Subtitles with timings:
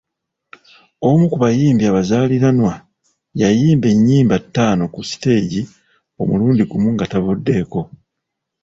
[1.07, 2.73] Omu ku bayimbi abazaaliranwa
[3.41, 5.61] yayimba ennyimba ttaano ku siteegi
[6.21, 7.81] omulundi gumu nga tavuddeeko.